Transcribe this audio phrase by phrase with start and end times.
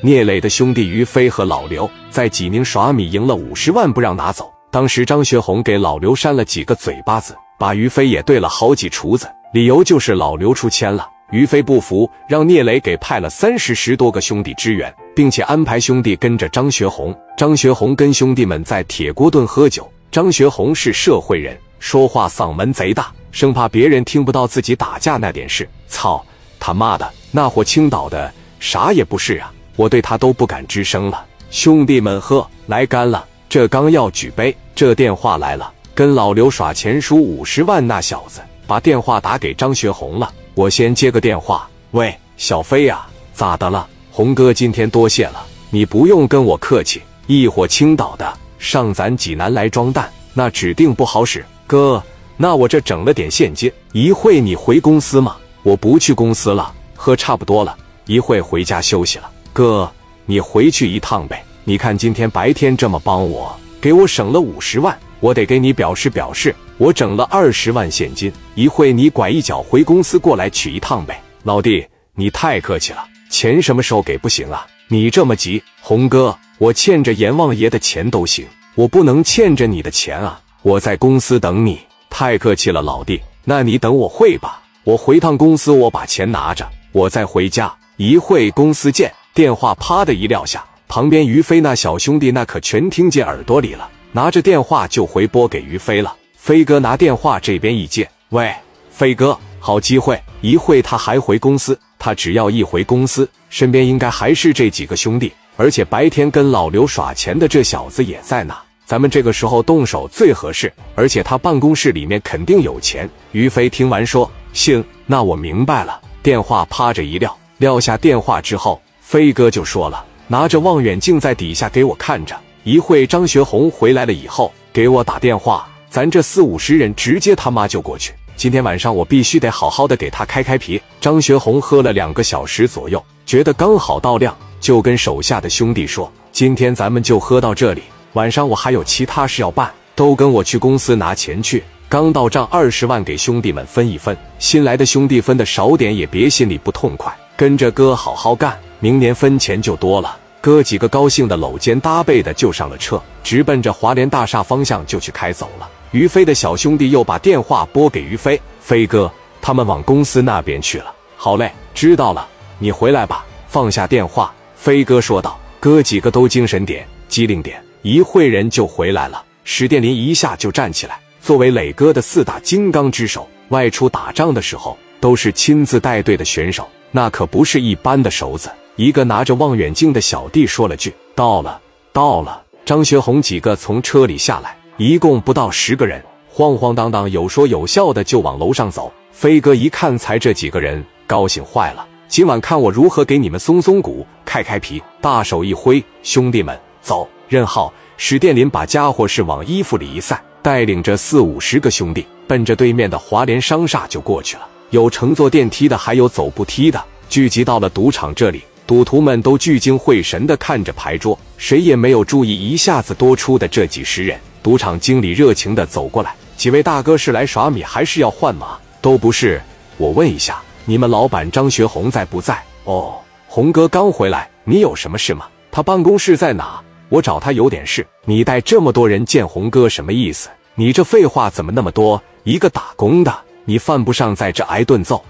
[0.00, 4.48] 聂磊的兄弟于飞和老刘在济宁耍米赢了五十万，不让拿走。
[4.70, 11.08] 当时张学红给老刘扇了几个嘴巴子，把于飞也对了好几厨子，理由就是老刘出千了。
[11.32, 17.12] 于飞不服，让聂磊给派了三十十多个兄弟支援，并且安排兄弟跟着张学红。
[17.36, 19.90] 张学红跟兄弟们在铁锅炖喝酒。
[20.12, 25.68] 张学红是社会人，说话嗓门贼大，生怕别人听不到自己打架那点事。
[25.88, 26.24] 操
[26.60, 29.52] 他妈的，那伙青岛的啥也不是啊！
[29.78, 31.24] 我对他都不敢吱声了。
[31.50, 33.24] 兄弟们喝，来干了！
[33.48, 40.30] 这刚要举杯，这电话来了，跟老刘耍钱输五十万那小子把电话打给张学红了。
[40.54, 43.86] 我先接个电话，喂，小飞呀，咋的了？
[44.10, 47.00] 红哥今天多谢了，你不用跟我客气。
[47.28, 51.46] 一伙青岛的上咱济南来装蛋，那指定不好使。
[51.68, 52.02] 哥，
[52.36, 55.36] 那我这整了点现金，一会你回公司吗？
[55.62, 59.30] 我不去公司了，喝差不多了，一会回家休息了。
[59.58, 59.92] 哥，
[60.24, 61.44] 你回去一趟呗。
[61.64, 68.32] 你看今天白天这么帮我，给我省了五十万，我得给你表示表示，我整了二十万现金。
[68.54, 71.20] 一会你拐一脚回公司过来取一趟呗。
[71.42, 71.84] 老弟，
[72.14, 74.64] 你太客气了，钱什么时候给不行啊？
[74.86, 80.40] 你这么急，红哥，我欠着阎王爷的钱都行，我不能欠着你的钱啊。
[80.62, 81.80] 我在公司等你。
[82.08, 84.62] 太客气了，老弟，那你等我会吧。
[84.84, 87.74] 我回趟公司，我把钱拿着，我再回家。
[87.96, 89.12] 一会公司见。
[89.38, 96.12] 电话啪的一撂下，旁边于飞那小兄弟那可全听见耳朵里了，拿着电话就回拨给于飞了。
[96.36, 98.52] 飞哥拿电话这边一接，喂，
[98.90, 113.08] 飞哥，好机会，一会他还回公司，他只要一回公司，身边应该还是这几个兄弟，而且白天跟老刘耍钱的这小子也在那，咱们这个时候动手最合适，而且他办公室里面肯定有钱。
[113.30, 116.00] 于飞听完说，行，那我明白了。
[116.24, 118.82] 电话啪着一撂，撂下电话之后。
[119.08, 122.38] 飞哥就说了，拿着望远镜在底下给我看着。
[122.62, 128.12] 一会张学红回来了以后，给我打电话，咱这四五十人直接他妈就过去。
[128.36, 130.78] 今天晚上我必须得好好的给他开开皮。
[131.00, 141.64] 张学红喝了两个小时左右，觉得刚好到量，就跟手下的兄弟说：“今天咱们就喝到这里，晚上我还有其他事要办，都跟我去公司拿钱去。
[141.88, 144.14] 刚到账二十万，给兄弟们分一分。
[144.38, 155.68] 新来的兄弟分的少点也别心里不痛快，跟着哥好好干。”明年分钱就多了，哥几个高兴的搂肩搭背的就上了车，直奔着华联大厦方向就去开走了。
[155.90, 160.94] 于飞的小兄弟又把电话拨给于飞，飞哥，他们往公司那边去了。
[161.16, 162.28] 好嘞，知道了，
[162.58, 163.24] 你回来吧。
[163.48, 165.38] 放下电话，飞哥说道。
[165.60, 169.24] 哥几个都精神点，机灵点，一会人就回来了。
[169.42, 178.48] 史殿林一下就站起来，作为磊哥的四大金刚之首，外出打仗的时候都是亲自带队的选手，那可不是一般的手子。
[178.78, 181.60] 一个拿着望远镜的小弟说了句：“到了，
[181.92, 188.92] 到了。”张学红几个从车里下来，一共不到十个人，晃晃荡荡、有说有笑的就往楼上走。
[189.10, 191.84] 飞哥一看才这几个人，高兴坏了。
[192.06, 194.80] 今晚看我如何给你们松松骨、开开皮！
[195.00, 197.08] 大手一挥，兄弟们，走！
[197.26, 204.46] 任浩、史殿林把家伙事往衣服里一塞，带领着四五十个兄弟，奔着对面的华联商厦就过去了。
[204.70, 208.44] 有乘坐电梯的，还有走步梯的，聚集到了赌场这里。
[208.68, 214.20] 赌徒们都聚精会神地看着牌桌，谁也没有注意一下子多出的这几十人。
[214.42, 219.40] 赌场经理热情地走过来：“几位大哥是来耍米还是要换马？”“都不是。
[219.78, 222.96] ”“我问一下，你们老板张学红在不在？”“哦，
[223.26, 224.28] 红哥刚回来。
[224.44, 225.24] 你有什么事吗？
[225.50, 226.60] 他办公室在哪？
[226.90, 227.86] 我找他有点事。
[228.04, 230.28] 你带这么多人见红哥什么意思？
[230.54, 232.02] 你这废话怎么那么多？
[232.22, 235.02] 一个打工的，你犯不上在这挨顿揍。”